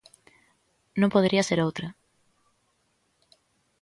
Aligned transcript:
Non 0.99 1.13
podería 1.15 1.47
ser 1.49 1.59
outra. 1.67 1.87